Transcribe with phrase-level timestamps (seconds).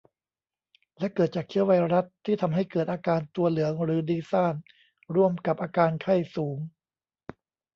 [0.99, 4.55] และเกิดจากเชื้อไวรัส ที่ทำให้เกิดอาการตัวเหลืองหรือดีซ่าน
[5.15, 6.57] ร่วมกับอาการไข้สูง